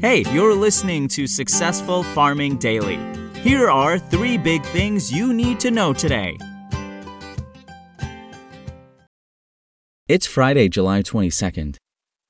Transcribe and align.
Hey, 0.00 0.24
you're 0.30 0.54
listening 0.54 1.08
to 1.08 1.26
Successful 1.26 2.02
Farming 2.02 2.58
Daily. 2.58 2.98
Here 3.40 3.70
are 3.70 3.98
three 3.98 4.36
big 4.36 4.62
things 4.66 5.10
you 5.10 5.32
need 5.32 5.58
to 5.60 5.70
know 5.70 5.94
today. 5.94 6.36
It's 10.06 10.26
Friday, 10.26 10.68
July 10.68 11.00
22nd. 11.00 11.76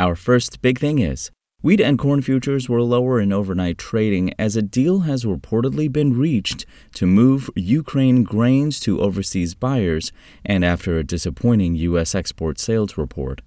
Our 0.00 0.16
first 0.16 0.60
big 0.60 0.80
thing 0.80 0.98
is 0.98 1.30
wheat 1.62 1.80
and 1.80 2.00
corn 2.00 2.20
futures 2.20 2.68
were 2.68 2.82
lower 2.82 3.20
in 3.20 3.32
overnight 3.32 3.78
trading 3.78 4.34
as 4.40 4.56
a 4.56 4.62
deal 4.62 5.00
has 5.00 5.24
reportedly 5.24 5.90
been 5.90 6.18
reached 6.18 6.66
to 6.94 7.06
move 7.06 7.48
Ukraine 7.54 8.24
grains 8.24 8.80
to 8.80 9.00
overseas 9.00 9.54
buyers 9.54 10.10
and 10.44 10.64
after 10.64 10.98
a 10.98 11.04
disappointing 11.04 11.76
U.S. 11.76 12.16
export 12.16 12.58
sales 12.58 12.98
report. 12.98 13.40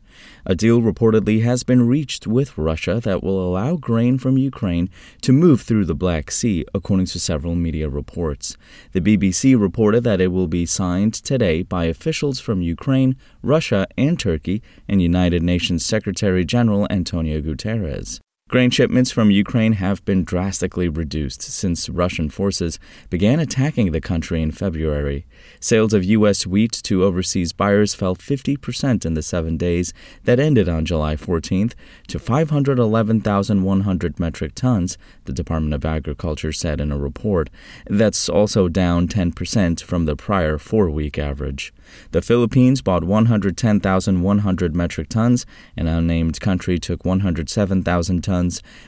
A 0.45 0.55
deal 0.55 0.81
reportedly 0.81 1.43
has 1.43 1.63
been 1.63 1.87
reached 1.87 2.27
with 2.27 2.57
Russia 2.57 2.99
that 3.03 3.23
will 3.23 3.43
allow 3.43 3.75
grain 3.75 4.17
from 4.17 4.37
Ukraine 4.37 4.89
to 5.21 5.33
move 5.33 5.61
through 5.61 5.85
the 5.85 5.95
Black 5.95 6.31
Sea, 6.31 6.65
according 6.73 7.07
to 7.07 7.19
several 7.19 7.55
media 7.55 7.89
reports. 7.89 8.57
The 8.91 9.01
BBC 9.01 9.59
reported 9.59 10.03
that 10.03 10.21
it 10.21 10.27
will 10.27 10.47
be 10.47 10.65
signed 10.65 11.13
today 11.13 11.63
by 11.63 11.85
officials 11.85 12.39
from 12.39 12.61
Ukraine, 12.61 13.15
Russia, 13.41 13.87
and 13.97 14.19
Turkey, 14.19 14.61
and 14.87 15.01
United 15.01 15.43
Nations 15.43 15.85
Secretary 15.85 16.45
General 16.45 16.87
Antonio 16.89 17.41
Guterres. 17.41 18.19
Grain 18.47 18.69
shipments 18.69 19.09
from 19.09 19.31
Ukraine 19.31 19.73
have 19.73 20.05
been 20.05 20.23
drastically 20.23 20.87
reduced 20.87 21.41
since 21.41 21.89
Russian 21.89 22.29
forces 22.29 22.77
began 23.09 23.39
attacking 23.39 23.91
the 23.91 23.99
country 23.99 24.39
in 24.39 24.51
February. 24.51 25.25
Sales 25.59 25.95
of 25.95 26.03
U.S. 26.03 26.45
wheat 26.45 26.71
to 26.83 27.03
overseas 27.03 27.53
buyers 27.53 27.95
fell 27.95 28.15
50% 28.15 29.03
in 29.03 29.15
the 29.15 29.23
seven 29.23 29.57
days 29.57 29.93
that 30.25 30.39
ended 30.39 30.69
on 30.69 30.85
July 30.85 31.15
14th 31.15 31.73
to 32.07 32.19
511,100 32.19 34.19
metric 34.19 34.53
tons, 34.53 34.99
the 35.23 35.33
Department 35.33 35.73
of 35.73 35.83
Agriculture 35.83 36.51
said 36.51 36.79
in 36.79 36.91
a 36.91 36.99
report. 36.99 37.49
That's 37.87 38.29
also 38.29 38.67
down 38.67 39.07
10% 39.07 39.81
from 39.81 40.05
the 40.05 40.15
prior 40.15 40.59
four 40.59 40.91
week 40.91 41.17
average. 41.17 41.73
The 42.11 42.21
Philippines 42.21 42.83
bought 42.83 43.03
110,100 43.03 44.75
metric 44.75 45.09
tons, 45.09 45.47
an 45.75 45.87
unnamed 45.87 46.39
country 46.39 46.77
took 46.77 47.05
107,000 47.05 48.21
tons, 48.21 48.34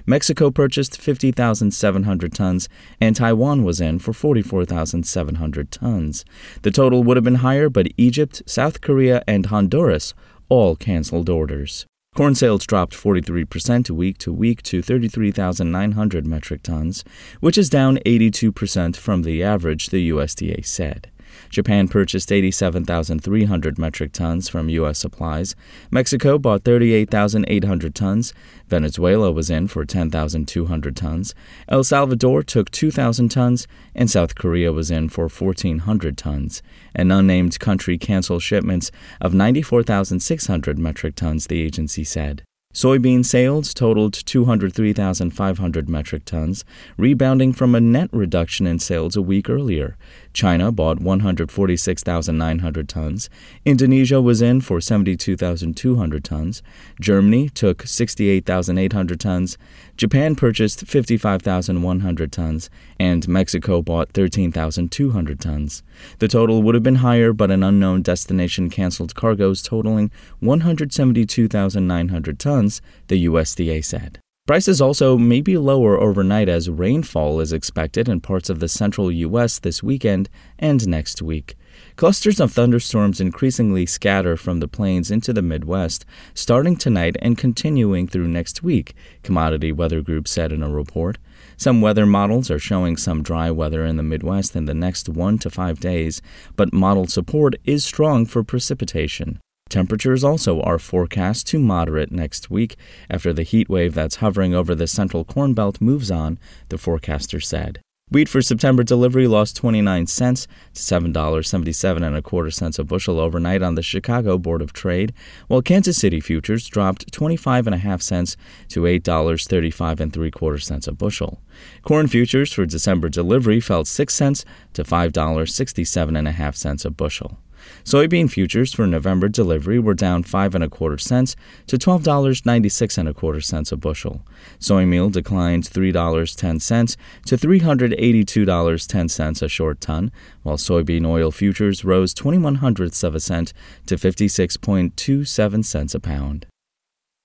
Mexico 0.06 0.52
purchased 0.52 1.00
50,700 1.00 2.34
tons, 2.34 2.70
and 3.00 3.16
Taiwan 3.16 3.64
was 3.64 3.80
in 3.80 4.00
for 4.00 4.14
44,700 4.14 5.72
tons. 5.72 6.26
The 6.62 6.72
total 6.72 7.04
would 7.04 7.18
have 7.18 7.24
been 7.24 7.36
higher, 7.36 7.70
but 7.70 7.88
Egypt, 7.98 8.42
South 8.46 8.82
Korea, 8.82 9.24
and 9.28 9.48
Honduras 9.48 10.14
all 10.50 10.76
canceled 10.76 11.30
orders. 11.30 11.86
Corn 12.16 12.34
sales 12.34 12.66
dropped 12.66 12.94
43% 12.96 13.92
week 13.92 14.18
to 14.18 14.34
week 14.34 14.64
to 14.64 14.82
33,900 14.82 16.26
metric 16.26 16.64
tons, 16.64 17.04
which 17.42 17.58
is 17.58 17.70
down 17.70 17.98
82% 18.06 18.96
from 18.96 19.22
the 19.22 19.44
average, 19.44 19.88
the 19.88 20.10
USDA 20.10 20.66
said. 20.66 21.12
Japan 21.50 21.88
purchased 21.88 22.32
87,300 22.32 23.78
metric 23.78 24.12
tons 24.12 24.50
from 24.50 24.70
U.S. 24.70 24.98
supplies. 24.98 25.56
Mexico 25.92 26.38
bought 26.38 26.64
38,800 26.64 27.96
tons. 27.96 28.34
Venezuela 28.68 29.32
was 29.32 29.50
in 29.50 29.68
for 29.68 29.86
10,200 29.86 30.96
tons. 30.96 31.36
El 31.68 31.84
Salvador 31.84 32.44
took 32.44 32.72
2,000 32.72 33.30
tons. 33.30 33.68
And 33.96 34.10
South 34.10 34.36
Korea 34.36 34.72
was 34.72 34.92
in 34.92 35.10
for 35.10 35.28
1,400 35.28 36.18
tons. 36.18 36.62
An 36.94 37.12
unnamed 37.12 37.60
country 37.60 37.98
canceled 37.98 38.44
shipments 38.44 38.92
of 39.22 39.34
94,600 39.34 40.78
metric 40.78 41.16
tons, 41.16 41.48
the 41.48 41.62
agency 41.62 42.04
said. 42.04 42.44
Soybean 42.78 43.26
sales 43.26 43.74
totaled 43.74 44.14
203,500 44.14 45.90
metric 45.90 46.24
tons, 46.26 46.64
rebounding 46.96 47.52
from 47.52 47.74
a 47.74 47.82
net 47.82 48.08
reduction 48.12 48.68
in 48.68 48.78
sales 48.78 49.16
a 49.16 49.22
week 49.24 49.50
earlier. 49.50 49.98
China 50.32 50.72
bought 50.72 51.00
146,900 51.00 52.88
tons. 52.88 53.32
Indonesia 53.66 54.22
was 54.22 54.44
in 54.44 54.62
for 54.62 54.80
72,200 54.80 56.24
tons. 56.24 56.62
Germany 57.02 57.50
took 57.50 57.82
68,800 57.82 59.20
tons. 59.20 59.58
Japan 59.96 60.36
purchased 60.36 60.86
55,100 60.86 62.32
tons. 62.32 62.70
And 63.00 63.28
Mexico 63.28 63.82
bought 63.82 64.12
13,200 64.12 65.40
tons. 65.40 65.82
The 66.20 66.28
total 66.28 66.62
would 66.62 66.76
have 66.76 66.84
been 66.84 66.98
higher, 66.98 67.34
but 67.34 67.50
an 67.50 67.64
unknown 67.64 68.04
destination 68.04 68.70
canceled 68.70 69.16
cargoes 69.16 69.64
totaling 69.64 70.12
172,900 70.42 72.38
tons, 72.38 72.67
the 73.08 73.26
USDA 73.26 73.84
said. 73.84 74.20
Prices 74.48 74.80
also 74.80 75.18
may 75.18 75.42
be 75.42 75.58
lower 75.58 76.00
overnight 76.00 76.48
as 76.48 76.70
rainfall 76.70 77.42
is 77.42 77.52
expected 77.52 78.08
in 78.08 78.22
parts 78.22 78.50
of 78.50 78.62
the 78.62 78.70
central 78.70 79.12
U.S. 79.12 79.60
this 79.60 79.84
weekend 79.84 80.30
and 80.58 80.88
next 80.88 81.22
week. 81.22 81.58
Clusters 81.98 82.40
of 82.40 82.54
thunderstorms 82.54 83.20
increasingly 83.20 83.86
scatter 83.86 84.38
from 84.38 84.62
the 84.62 84.68
plains 84.70 85.12
into 85.12 85.34
the 85.34 85.42
Midwest, 85.42 86.06
starting 86.34 86.78
tonight 86.78 87.18
and 87.22 87.38
continuing 87.38 88.08
through 88.08 88.30
next 88.30 88.64
week, 88.64 88.96
Commodity 89.22 89.74
Weather 89.74 90.02
Group 90.02 90.30
said 90.30 90.54
in 90.54 90.64
a 90.64 90.70
report. 90.70 91.18
Some 91.58 91.82
weather 91.82 92.06
models 92.06 92.50
are 92.50 92.58
showing 92.58 92.96
some 92.96 93.24
dry 93.24 93.52
weather 93.52 93.84
in 93.84 93.98
the 93.98 94.04
Midwest 94.04 94.56
in 94.56 94.64
the 94.64 94.74
next 94.74 95.10
one 95.10 95.38
to 95.40 95.50
five 95.50 95.82
days, 95.82 96.22
but 96.56 96.72
model 96.72 97.06
support 97.06 97.56
is 97.66 97.84
strong 97.84 98.26
for 98.26 98.46
precipitation. 98.46 99.42
Temperatures 99.70 100.24
also 100.24 100.62
are 100.62 100.80
forecast 100.80 101.48
to 101.48 101.60
moderate 101.60 102.12
next 102.12 102.50
week 102.50 102.76
after 103.10 103.34
the 103.34 103.44
heat 103.44 103.70
wave 103.70 103.94
that's 103.94 104.18
hovering 104.18 104.54
over 104.54 104.74
the 104.74 104.88
central 104.88 105.26
corn 105.26 105.54
belt 105.54 105.82
moves 105.82 106.10
on, 106.10 106.40
the 106.70 106.78
forecaster 106.78 107.40
said. 107.40 107.80
Wheat 108.10 108.30
for 108.30 108.42
September 108.42 108.84
delivery 108.84 109.28
lost 109.28 109.58
29 109.58 110.08
cents 110.08 110.48
to 110.74 110.82
$7.77 110.82 112.08
and 112.08 112.16
a 112.16 112.22
quarter 112.22 112.50
cents 112.52 112.80
a 112.80 112.86
bushel 112.86 113.20
overnight 113.20 113.62
on 113.62 113.76
the 113.76 113.82
Chicago 113.82 114.38
Board 114.38 114.62
of 114.62 114.72
Trade, 114.72 115.12
while 115.50 115.62
Kansas 115.62 115.98
City 115.98 116.22
futures 116.22 116.68
dropped 116.68 117.12
25 117.12 117.68
and 117.68 117.76
a 117.76 117.80
half 117.80 118.02
cents 118.02 118.38
to 118.70 118.84
$8.35 118.84 120.00
and 120.00 120.14
three 120.14 120.32
quarter 120.32 120.58
cents 120.58 120.88
a 120.88 120.94
bushel. 120.94 121.42
Corn 121.82 122.08
futures 122.08 122.54
for 122.54 122.66
December 122.66 123.10
delivery 123.10 123.60
fell 123.60 123.84
6 123.84 124.16
cents 124.16 124.46
to 124.72 124.86
$5.67 124.86 126.18
and 126.18 126.28
a 126.30 126.32
half 126.32 126.56
cents 126.56 126.86
a 126.86 126.90
bushel. 126.90 127.40
Soybean 127.84 128.30
futures 128.30 128.74
for 128.74 128.88
November 128.88 129.28
delivery 129.28 129.80
were 129.80 129.94
down 129.94 130.24
five 130.24 130.56
and 130.56 130.64
a 130.64 130.70
quarter 130.70 130.98
cents 130.98 131.36
to 131.68 131.78
twelve 131.78 132.04
dollars 132.04 132.46
ninety 132.46 132.70
six 132.70 132.98
and 132.98 133.08
a 133.08 133.14
quarter 133.14 133.42
cents 133.42 133.72
a 133.72 133.78
bushel. 133.78 134.22
Soy 134.60 134.86
meal 134.86 135.10
declined 135.10 135.68
three 135.68 135.92
dollars 135.92 136.36
ten 136.36 136.60
cents 136.60 136.98
to 137.26 137.38
three 137.38 137.60
hundred 137.60 137.94
eighty 137.98 138.24
two 138.24 138.46
dollars 138.46 138.88
ten 138.88 139.10
cents 139.10 139.42
a 139.42 139.48
short 139.48 139.82
ton, 139.82 140.12
while 140.44 140.58
soybean 140.58 141.06
oil 141.06 141.32
futures 141.32 141.86
rose 141.86 142.14
twenty 142.14 142.38
one 142.38 142.56
hundredths 142.56 143.04
of 143.04 143.16
a 143.16 143.20
cent 143.20 143.54
to 143.86 143.98
fifty 143.98 144.28
six 144.28 144.58
point 144.58 144.96
two 144.98 145.24
seven 145.26 145.64
cents 145.64 145.96
a 145.96 146.00
pound. 146.00 146.46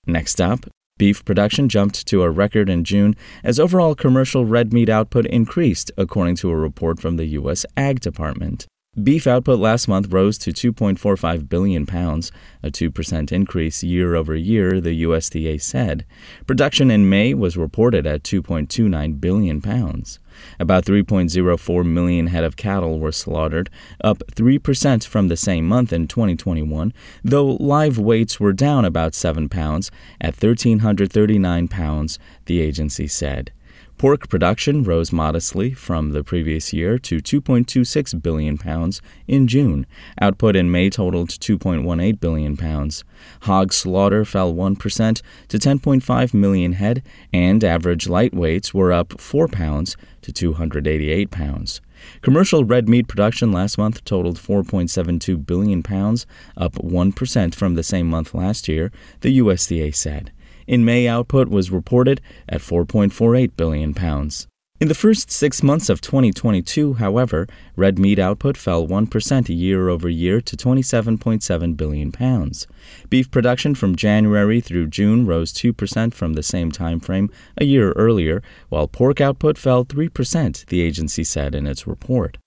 Next 0.05 0.41
up, 0.41 0.65
Beef 0.97 1.25
production 1.25 1.69
jumped 1.69 2.05
to 2.07 2.21
a 2.21 2.29
record 2.29 2.69
in 2.69 2.83
June 2.83 3.15
as 3.43 3.59
overall 3.59 3.95
commercial 3.95 4.45
red 4.45 4.71
meat 4.71 4.89
output 4.89 5.25
increased, 5.25 5.91
according 5.97 6.35
to 6.35 6.51
a 6.51 6.55
report 6.55 6.99
from 6.99 7.17
the 7.17 7.25
U.S. 7.25 7.65
Ag 7.75 7.99
Department. 7.99 8.67
Beef 9.01 9.25
output 9.25 9.57
last 9.57 9.87
month 9.87 10.13
rose 10.13 10.37
to 10.37 10.51
2.45 10.51 11.49
billion 11.49 11.87
pounds, 11.87 12.31
a 12.61 12.69
2% 12.69 13.31
increase 13.31 13.81
year 13.81 14.13
over 14.13 14.35
year, 14.35 14.79
the 14.79 15.01
USDA 15.01 15.59
said. 15.59 16.05
Production 16.45 16.91
in 16.91 17.09
May 17.09 17.33
was 17.33 17.57
reported 17.57 18.05
at 18.05 18.21
2.29 18.21 19.19
billion 19.19 19.61
pounds. 19.61 20.19
About 20.59 20.85
3.04 20.85 21.85
million 21.87 22.27
head 22.27 22.43
of 22.43 22.55
cattle 22.55 22.99
were 22.99 23.11
slaughtered, 23.11 23.71
up 24.03 24.19
3% 24.31 25.07
from 25.07 25.27
the 25.27 25.37
same 25.37 25.67
month 25.67 25.91
in 25.91 26.07
2021, 26.07 26.93
though 27.23 27.57
live 27.59 27.97
weights 27.97 28.39
were 28.39 28.53
down 28.53 28.85
about 28.85 29.15
7 29.15 29.49
pounds 29.49 29.89
at 30.21 30.39
1,339 30.39 31.67
pounds, 31.67 32.19
the 32.45 32.61
agency 32.61 33.07
said. 33.07 33.51
Pork 33.97 34.27
production 34.27 34.83
rose 34.83 35.13
modestly 35.13 35.71
from 35.73 36.11
the 36.11 36.23
previous 36.23 36.73
year 36.73 36.99
to 36.99 37.19
2.26 37.19 38.21
billion 38.21 38.57
pounds 38.57 39.01
in 39.27 39.47
June. 39.47 39.85
Output 40.19 40.57
in 40.57 40.69
May 40.69 40.89
totaled 40.89 41.29
2.18 41.29 42.19
billion 42.19 42.57
pounds. 42.57 43.05
Hog 43.43 43.71
slaughter 43.71 44.25
fell 44.25 44.53
1% 44.53 45.21
to 45.47 45.57
10.5 45.57 46.33
million 46.33 46.73
head, 46.73 47.01
and 47.31 47.63
average 47.63 48.09
light 48.09 48.33
weights 48.33 48.73
were 48.73 48.91
up 48.91 49.21
4 49.21 49.47
pounds 49.47 49.95
to 50.23 50.33
288 50.33 51.31
pounds. 51.31 51.79
Commercial 52.21 52.65
red 52.65 52.89
meat 52.89 53.07
production 53.07 53.53
last 53.53 53.77
month 53.77 54.03
totaled 54.03 54.37
4.72 54.37 55.45
billion 55.45 55.81
pounds, 55.81 56.25
up 56.57 56.73
1% 56.73 57.55
from 57.55 57.75
the 57.75 57.83
same 57.83 58.09
month 58.09 58.33
last 58.33 58.67
year, 58.67 58.91
the 59.21 59.39
USDA 59.39 59.95
said. 59.95 60.32
In 60.67 60.85
May, 60.85 61.07
output 61.07 61.49
was 61.49 61.71
reported 61.71 62.21
at 62.47 62.61
4.48 62.61 63.55
billion 63.55 63.93
pounds. 63.93 64.47
In 64.79 64.89
the 64.89 64.95
first 64.95 65.31
six 65.31 65.63
months 65.63 65.87
of 65.87 66.01
2022, 66.01 66.95
however, 66.95 67.47
red 67.77 67.97
meat 67.97 68.19
output 68.19 68.57
fell 68.57 68.85
1% 68.85 69.57
year 69.57 69.87
over 69.87 70.09
year 70.09 70.41
to 70.41 70.57
27.7 70.57 71.77
billion 71.77 72.11
pounds. 72.11 72.67
Beef 73.09 73.31
production 73.31 73.75
from 73.75 73.95
January 73.95 74.59
through 74.59 74.87
June 74.87 75.25
rose 75.25 75.53
2% 75.53 76.13
from 76.13 76.33
the 76.33 76.43
same 76.43 76.69
time 76.69 76.99
frame 76.99 77.29
a 77.57 77.63
year 77.63 77.91
earlier, 77.93 78.41
while 78.67 78.87
pork 78.87 79.21
output 79.21 79.57
fell 79.57 79.85
3%, 79.85 80.65
the 80.65 80.81
agency 80.81 81.23
said 81.23 81.55
in 81.55 81.65
its 81.65 81.87
report. 81.87 82.37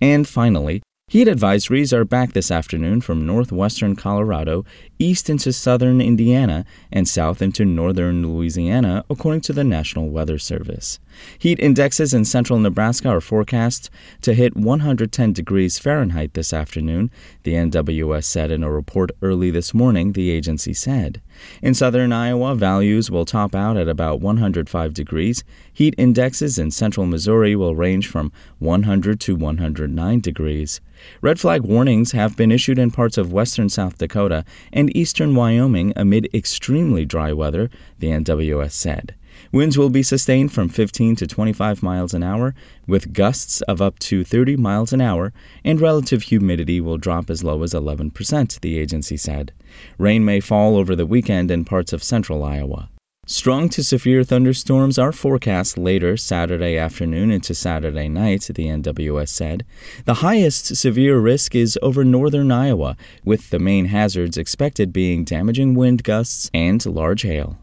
And 0.00 0.26
finally, 0.26 0.82
Heat 1.12 1.28
advisories 1.28 1.92
are 1.92 2.06
back 2.06 2.32
this 2.32 2.50
afternoon 2.50 3.02
from 3.02 3.26
northwestern 3.26 3.94
Colorado, 3.96 4.64
east 4.98 5.28
into 5.28 5.52
southern 5.52 6.00
Indiana, 6.00 6.64
and 6.90 7.06
south 7.06 7.42
into 7.42 7.66
northern 7.66 8.26
Louisiana, 8.26 9.04
according 9.10 9.42
to 9.42 9.52
the 9.52 9.62
National 9.62 10.08
Weather 10.08 10.38
Service. 10.38 10.98
Heat 11.38 11.60
indexes 11.60 12.14
in 12.14 12.24
central 12.24 12.58
Nebraska 12.58 13.10
are 13.10 13.20
forecast 13.20 13.90
to 14.22 14.32
hit 14.32 14.56
110 14.56 15.34
degrees 15.34 15.78
Fahrenheit 15.78 16.32
this 16.32 16.50
afternoon, 16.50 17.10
the 17.42 17.52
NWS 17.52 18.24
said 18.24 18.50
in 18.50 18.64
a 18.64 18.72
report 18.72 19.10
early 19.20 19.50
this 19.50 19.74
morning, 19.74 20.12
the 20.12 20.30
agency 20.30 20.72
said. 20.72 21.20
In 21.60 21.74
southern 21.74 22.14
Iowa, 22.14 22.54
values 22.54 23.10
will 23.10 23.26
top 23.26 23.54
out 23.54 23.76
at 23.76 23.86
about 23.86 24.20
105 24.22 24.94
degrees. 24.94 25.44
Heat 25.74 25.94
indexes 25.98 26.58
in 26.58 26.70
central 26.70 27.04
Missouri 27.04 27.54
will 27.54 27.76
range 27.76 28.08
from 28.08 28.32
100 28.60 29.20
to 29.20 29.36
109 29.36 30.20
degrees. 30.20 30.80
Red 31.20 31.40
flag 31.40 31.62
warnings 31.62 32.12
have 32.12 32.36
been 32.36 32.52
issued 32.52 32.78
in 32.78 32.90
parts 32.90 33.18
of 33.18 33.32
western 33.32 33.68
South 33.68 33.98
Dakota 33.98 34.44
and 34.72 34.94
eastern 34.96 35.34
Wyoming 35.34 35.92
amid 35.96 36.28
extremely 36.34 37.04
dry 37.04 37.32
weather, 37.32 37.70
the 37.98 38.08
NWS 38.08 38.72
said. 38.72 39.14
Winds 39.50 39.78
will 39.78 39.90
be 39.90 40.02
sustained 40.02 40.52
from 40.52 40.68
15 40.68 41.16
to 41.16 41.26
25 41.26 41.82
miles 41.82 42.14
an 42.14 42.22
hour, 42.22 42.54
with 42.86 43.12
gusts 43.12 43.60
of 43.62 43.80
up 43.82 43.98
to 43.98 44.24
30 44.24 44.56
miles 44.56 44.92
an 44.92 45.00
hour, 45.00 45.32
and 45.64 45.80
relative 45.80 46.24
humidity 46.24 46.80
will 46.80 46.98
drop 46.98 47.30
as 47.30 47.42
low 47.42 47.62
as 47.62 47.72
11%, 47.72 48.60
the 48.60 48.78
agency 48.78 49.16
said. 49.16 49.52
Rain 49.98 50.24
may 50.24 50.40
fall 50.40 50.76
over 50.76 50.94
the 50.94 51.06
weekend 51.06 51.50
in 51.50 51.64
parts 51.64 51.92
of 51.92 52.02
central 52.02 52.44
Iowa. 52.44 52.88
Strong 53.28 53.68
to 53.68 53.84
severe 53.84 54.24
thunderstorms 54.24 54.98
are 54.98 55.12
forecast 55.12 55.78
later 55.78 56.16
Saturday 56.16 56.76
afternoon 56.76 57.30
into 57.30 57.54
Saturday 57.54 58.08
night, 58.08 58.50
the 58.52 58.66
NWS 58.66 59.28
said. 59.28 59.64
The 60.06 60.14
highest 60.14 60.74
severe 60.74 61.20
risk 61.20 61.54
is 61.54 61.78
over 61.82 62.04
northern 62.04 62.50
Iowa, 62.50 62.96
with 63.24 63.50
the 63.50 63.60
main 63.60 63.86
hazards 63.86 64.36
expected 64.36 64.92
being 64.92 65.22
damaging 65.22 65.76
wind 65.76 66.02
gusts 66.02 66.50
and 66.52 66.84
large 66.84 67.22
hail. 67.22 67.58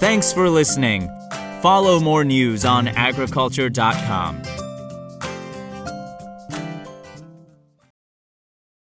Thanks 0.00 0.32
for 0.32 0.48
listening. 0.48 1.06
Follow 1.60 2.00
more 2.00 2.24
news 2.24 2.64
on 2.64 2.88
agriculture.com. 2.88 4.42